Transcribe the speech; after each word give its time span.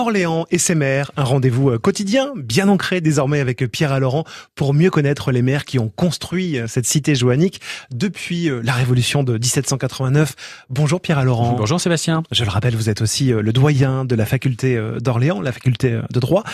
Orléans 0.00 0.46
et 0.50 0.56
ses 0.56 0.74
maires, 0.74 1.12
un 1.18 1.24
rendez-vous 1.24 1.70
euh, 1.70 1.78
quotidien, 1.78 2.32
bien 2.34 2.68
ancré 2.68 3.02
désormais 3.02 3.38
avec 3.38 3.70
Pierre 3.70 4.00
Laurent 4.00 4.24
pour 4.54 4.72
mieux 4.72 4.88
connaître 4.88 5.30
les 5.30 5.42
maires 5.42 5.66
qui 5.66 5.78
ont 5.78 5.90
construit 5.94 6.58
euh, 6.58 6.66
cette 6.66 6.86
cité 6.86 7.14
joannique 7.14 7.60
depuis 7.90 8.48
euh, 8.48 8.62
la 8.64 8.72
révolution 8.72 9.22
de 9.22 9.34
1789. 9.34 10.34
Bonjour 10.70 11.02
Pierre 11.02 11.22
Laurent. 11.22 11.52
Bonjour 11.52 11.78
Sébastien. 11.78 12.22
Je 12.32 12.44
le 12.44 12.50
rappelle, 12.50 12.74
vous 12.74 12.88
êtes 12.88 13.02
aussi 13.02 13.26
le 13.26 13.52
doyen 13.52 14.06
de 14.06 14.14
la 14.14 14.24
faculté 14.24 14.80
d'Orléans, 15.00 15.42
la 15.42 15.52
faculté 15.52 16.00
de 16.10 16.20
droit. 16.20 16.44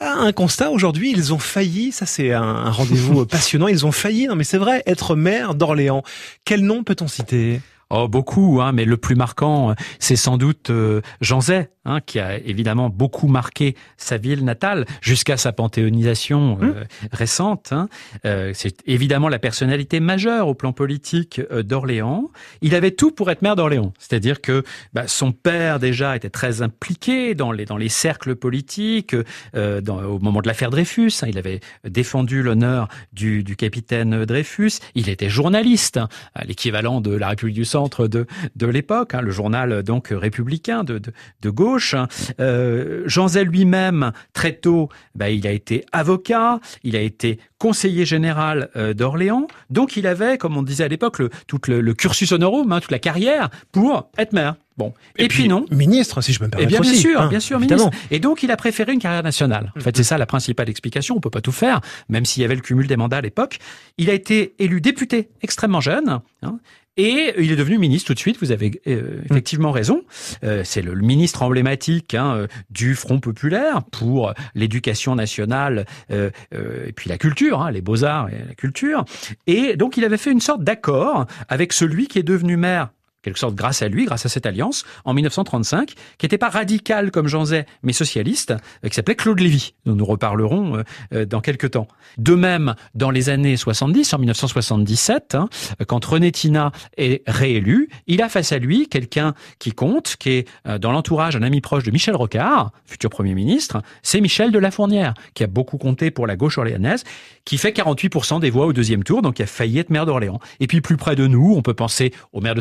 Ah, 0.00 0.16
un 0.18 0.32
constat 0.32 0.70
aujourd'hui, 0.70 1.12
ils 1.12 1.32
ont 1.32 1.38
failli, 1.38 1.92
ça 1.92 2.06
c'est 2.06 2.32
un 2.32 2.70
rendez-vous 2.70 3.24
passionnant, 3.26 3.68
ils 3.68 3.86
ont 3.86 3.92
failli, 3.92 4.26
non 4.26 4.34
mais 4.34 4.44
c'est 4.44 4.58
vrai, 4.58 4.82
être 4.86 5.14
maire 5.14 5.54
d'Orléans. 5.54 6.02
Quel 6.44 6.64
nom 6.64 6.82
peut-on 6.82 7.06
citer? 7.06 7.60
Oh, 7.92 8.06
beaucoup, 8.06 8.60
hein, 8.62 8.70
mais 8.70 8.84
le 8.84 8.96
plus 8.96 9.16
marquant, 9.16 9.74
c'est 9.98 10.14
sans 10.14 10.38
doute 10.38 10.70
euh, 10.70 11.00
Jean 11.20 11.40
Zay, 11.40 11.70
hein, 11.84 12.00
qui 12.00 12.20
a 12.20 12.38
évidemment 12.38 12.88
beaucoup 12.88 13.26
marqué 13.26 13.74
sa 13.96 14.16
ville 14.16 14.44
natale 14.44 14.86
jusqu'à 15.00 15.36
sa 15.36 15.52
panthéonisation 15.52 16.56
euh, 16.62 16.66
mmh. 16.66 17.06
récente. 17.10 17.72
Hein. 17.72 17.88
Euh, 18.24 18.52
c'est 18.54 18.76
évidemment 18.86 19.28
la 19.28 19.40
personnalité 19.40 19.98
majeure 19.98 20.46
au 20.46 20.54
plan 20.54 20.72
politique 20.72 21.40
d'Orléans. 21.50 22.30
Il 22.62 22.76
avait 22.76 22.92
tout 22.92 23.10
pour 23.10 23.28
être 23.28 23.42
maire 23.42 23.56
d'Orléans, 23.56 23.92
c'est-à-dire 23.98 24.40
que 24.40 24.62
bah, 24.94 25.08
son 25.08 25.32
père 25.32 25.80
déjà 25.80 26.14
était 26.14 26.30
très 26.30 26.62
impliqué 26.62 27.34
dans 27.34 27.50
les 27.50 27.64
dans 27.64 27.76
les 27.76 27.88
cercles 27.88 28.36
politiques. 28.36 29.16
Dans, 29.54 30.04
au 30.04 30.18
moment 30.20 30.40
de 30.40 30.46
l'affaire 30.46 30.70
Dreyfus, 30.70 31.12
hein. 31.22 31.26
il 31.28 31.38
avait 31.38 31.60
défendu 31.84 32.42
l'honneur 32.42 32.88
du, 33.12 33.42
du 33.42 33.56
capitaine 33.56 34.24
Dreyfus. 34.24 34.78
Il 34.94 35.08
était 35.08 35.28
journaliste, 35.28 35.98
l'équivalent 36.44 37.00
de 37.00 37.12
la 37.12 37.28
République 37.30 37.56
du 37.56 37.64
Centre 37.64 37.79
de, 37.88 38.26
de 38.56 38.66
l'époque, 38.66 39.14
hein, 39.14 39.20
le 39.20 39.30
journal 39.30 39.82
donc 39.82 40.08
républicain 40.10 40.84
de, 40.84 40.98
de, 40.98 41.50
gauche. 41.50 41.94
Euh, 42.40 43.02
Jean 43.06 43.28
Zay 43.28 43.44
lui-même, 43.44 44.12
très 44.32 44.52
tôt, 44.52 44.88
bah, 45.14 45.30
il 45.30 45.46
a 45.46 45.52
été 45.52 45.84
avocat, 45.92 46.60
il 46.82 46.96
a 46.96 47.00
été 47.00 47.38
conseiller 47.58 48.04
général 48.04 48.70
euh, 48.76 48.94
d'Orléans, 48.94 49.46
donc 49.68 49.96
il 49.96 50.06
avait, 50.06 50.38
comme 50.38 50.56
on 50.56 50.62
disait 50.62 50.84
à 50.84 50.88
l'époque, 50.88 51.18
le, 51.18 51.30
tout 51.46 51.60
le, 51.68 51.94
cursus 51.94 52.32
honorum, 52.32 52.72
hein, 52.72 52.80
toute 52.80 52.90
la 52.90 52.98
carrière 52.98 53.50
pour 53.72 54.10
être 54.18 54.32
maire. 54.32 54.56
Bon. 54.80 54.94
Et, 55.18 55.28
puis, 55.28 55.46
non. 55.46 55.66
Ministre, 55.70 56.22
si 56.22 56.32
je 56.32 56.42
me 56.42 56.48
permets. 56.48 56.64
Eh 56.64 56.66
bien, 56.66 56.80
bien 56.80 56.94
sûr, 56.94 57.20
hein, 57.20 57.28
bien 57.28 57.38
sûr, 57.38 57.60
ministre. 57.60 57.90
Et 58.10 58.18
donc, 58.18 58.42
il 58.42 58.50
a 58.50 58.56
préféré 58.56 58.94
une 58.94 58.98
carrière 58.98 59.22
nationale. 59.22 59.74
En 59.76 59.80
fait, 59.80 59.94
c'est 59.94 60.04
ça 60.04 60.16
la 60.16 60.24
principale 60.24 60.70
explication. 60.70 61.14
On 61.16 61.20
peut 61.20 61.28
pas 61.28 61.42
tout 61.42 61.52
faire, 61.52 61.82
même 62.08 62.24
s'il 62.24 62.40
y 62.40 62.46
avait 62.46 62.54
le 62.54 62.62
cumul 62.62 62.86
des 62.86 62.96
mandats 62.96 63.18
à 63.18 63.20
l'époque. 63.20 63.58
Il 63.98 64.08
a 64.08 64.14
été 64.14 64.54
élu 64.58 64.80
député 64.80 65.28
extrêmement 65.42 65.82
jeune. 65.82 66.20
Hein, 66.42 66.58
et 66.96 67.34
il 67.38 67.52
est 67.52 67.56
devenu 67.56 67.78
ministre 67.78 68.08
tout 68.08 68.14
de 68.14 68.18
suite, 68.18 68.38
vous 68.40 68.52
avez 68.52 68.80
euh, 68.86 69.20
effectivement 69.30 69.70
raison. 69.70 70.02
Euh, 70.44 70.62
c'est 70.64 70.82
le, 70.82 70.94
ministre 70.94 71.42
emblématique 71.42 72.14
hein, 72.14 72.34
euh, 72.34 72.46
du 72.70 72.94
Front 72.94 73.20
populaire 73.20 73.82
pour 73.84 74.34
l'éducation 74.54 75.14
nationale 75.14 75.84
et 76.10 76.92
puis 76.94 77.08
la 77.08 77.18
culture, 77.18 77.60
hein, 77.62 77.70
les 77.70 77.80
beaux-arts 77.80 78.28
et 78.30 78.48
la 78.48 78.54
culture. 78.54 79.04
Et 79.46 79.76
donc 79.76 79.96
il 79.96 80.04
avait 80.04 80.16
fait 80.16 80.32
une 80.32 80.40
sorte 80.40 80.62
d'accord 80.64 81.26
avec 81.48 81.72
celui 81.72 82.06
qui 82.06 82.18
est 82.18 82.22
devenu 82.22 82.56
maire 82.56 82.90
quelque 83.22 83.38
sorte 83.38 83.54
grâce 83.54 83.82
à 83.82 83.88
lui, 83.88 84.04
grâce 84.04 84.26
à 84.26 84.28
cette 84.28 84.46
alliance, 84.46 84.84
en 85.04 85.14
1935, 85.14 85.94
qui 86.18 86.24
n'était 86.24 86.38
pas 86.38 86.48
radical 86.48 87.10
comme 87.10 87.28
Jean 87.28 87.44
Zay, 87.46 87.66
mais 87.82 87.92
socialiste, 87.92 88.54
euh, 88.84 88.88
qui 88.88 88.94
s'appelait 88.94 89.14
Claude 89.14 89.40
Lévy, 89.40 89.74
dont 89.86 89.94
nous 89.94 90.04
reparlerons 90.04 90.76
euh, 90.78 90.82
euh, 91.12 91.26
dans 91.26 91.40
quelques 91.40 91.72
temps. 91.72 91.88
De 92.18 92.34
même, 92.34 92.74
dans 92.94 93.10
les 93.10 93.28
années 93.28 93.56
70, 93.56 94.14
en 94.14 94.18
1977, 94.18 95.34
hein, 95.34 95.48
quand 95.86 96.04
René 96.04 96.32
Tina 96.32 96.72
est 96.96 97.22
réélu, 97.26 97.88
il 98.06 98.22
a 98.22 98.28
face 98.28 98.52
à 98.52 98.58
lui 98.58 98.88
quelqu'un 98.88 99.34
qui 99.58 99.72
compte, 99.72 100.16
qui 100.18 100.30
est 100.30 100.48
dans 100.80 100.92
l'entourage 100.92 101.36
un 101.36 101.42
ami 101.42 101.60
proche 101.60 101.84
de 101.84 101.90
Michel 101.90 102.16
Rocard, 102.16 102.72
futur 102.86 103.10
Premier 103.10 103.34
ministre, 103.34 103.82
c'est 104.02 104.20
Michel 104.20 104.50
de 104.50 104.58
la 104.58 104.70
Fournière, 104.70 105.14
qui 105.34 105.44
a 105.44 105.46
beaucoup 105.46 105.78
compté 105.78 106.10
pour 106.10 106.26
la 106.26 106.36
gauche 106.36 106.58
orléanaise, 106.58 107.04
qui 107.44 107.58
fait 107.58 107.70
48% 107.70 108.40
des 108.40 108.50
voix 108.50 108.66
au 108.66 108.72
deuxième 108.72 109.04
tour, 109.04 109.22
donc 109.22 109.34
qui 109.34 109.42
a 109.42 109.46
failli 109.46 109.78
être 109.78 109.90
maire 109.90 110.06
d'Orléans. 110.06 110.40
Et 110.60 110.66
puis 110.66 110.80
plus 110.80 110.96
près 110.96 111.16
de 111.16 111.26
nous, 111.26 111.54
on 111.56 111.62
peut 111.62 111.74
penser 111.74 112.12
au 112.32 112.40
maire 112.40 112.54
de 112.54 112.60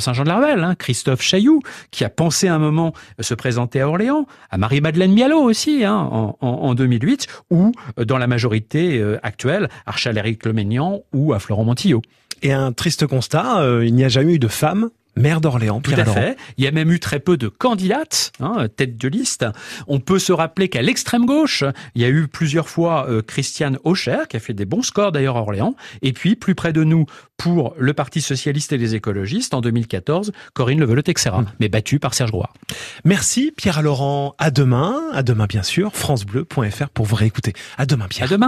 Hein, 0.58 0.76
Christophe 0.76 1.22
Chailloux, 1.22 1.62
qui 1.92 2.04
a 2.04 2.10
pensé 2.10 2.48
un 2.48 2.58
moment 2.58 2.94
se 3.20 3.34
présenter 3.36 3.82
à 3.82 3.88
Orléans, 3.88 4.26
à 4.50 4.58
Marie-Madeleine 4.58 5.14
Mialot 5.14 5.42
aussi, 5.42 5.84
hein, 5.86 6.10
en, 6.42 6.74
2008, 6.74 7.28
ou 7.52 7.72
euh, 8.00 8.06
dans 8.06 8.18
la 8.18 8.28
majorité 8.28 8.98
euh, 8.98 9.20
actuelle, 9.22 9.70
à 9.86 9.92
Archal-Éric 9.92 10.42
ou 11.14 11.34
à 11.34 11.40
Florent 11.40 11.64
Montillo. 11.64 12.02
Et 12.42 12.54
un 12.54 12.72
triste 12.72 13.06
constat, 13.06 13.62
euh, 13.62 13.86
il 13.86 13.94
n'y 13.94 14.04
a 14.04 14.10
jamais 14.10 14.36
eu 14.36 14.40
de 14.40 14.48
femme 14.48 14.90
maire 15.20 15.42
d'Orléans. 15.42 15.82
Tout 15.82 15.94
à 15.96 16.06
fait. 16.06 16.38
Il 16.58 16.64
y 16.64 16.68
a 16.68 16.72
même 16.72 16.92
eu 16.92 17.00
très 17.00 17.20
peu 17.20 17.38
de 17.38 17.48
candidates, 17.48 18.32
hein, 18.40 18.68
tête 18.76 18.98
de 18.98 19.08
liste. 19.08 19.46
On 19.88 20.00
peut 20.00 20.20
se 20.20 20.32
rappeler 20.32 20.70
qu'à 20.70 20.82
l'extrême 20.82 21.26
gauche, 21.26 21.64
il 21.96 22.02
y 22.02 22.06
a 22.06 22.10
eu 22.10 22.28
plusieurs 22.28 22.70
fois 22.70 23.08
euh, 23.10 23.22
Christiane 23.22 23.78
Aucher, 23.84 24.20
qui 24.30 24.38
a 24.38 24.40
fait 24.40 24.54
des 24.54 24.66
bons 24.66 24.82
scores 24.82 25.12
d'ailleurs 25.12 25.38
à 25.38 25.42
Orléans. 25.42 25.76
Et 26.02 26.14
puis, 26.14 26.36
plus 26.36 26.56
près 26.56 26.74
de 26.74 26.84
nous, 26.84 27.06
pour 27.38 27.74
le 27.78 27.94
Parti 27.94 28.22
socialiste 28.22 28.74
et 28.74 28.78
les 28.78 28.96
écologistes, 28.96 29.54
en 29.54 29.62
2014, 29.62 30.32
Corinne 30.54 30.80
Levelot-Texera, 30.80 31.42
mmh. 31.42 31.46
mais 31.60 31.70
battue 31.70 32.00
par 32.00 32.14
Serge 32.14 32.32
Groix. 32.32 32.52
Merci 33.06 33.54
Pierre 33.56 33.82
Laurent. 33.82 34.36
À 34.38 34.52
demain. 34.52 35.00
À 35.14 35.24
demain, 35.24 35.46
bien 35.46 35.64
sûr. 35.64 35.96
FranceBleu.fr 35.96 36.90
pour 36.90 37.06
vous 37.06 37.16
réécouter. 37.16 37.54
À 37.78 37.86
demain, 37.86 38.08
Pierre. 38.08 38.28
À 38.28 38.32
demain. 38.32 38.48